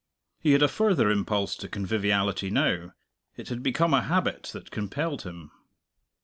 [0.39, 2.93] He had a further impulse to conviviality now.
[3.37, 5.51] It had become a habit that compelled him.